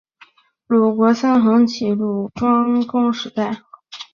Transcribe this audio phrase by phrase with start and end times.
[0.65, 3.61] 鲁国的三桓起于鲁庄公时代。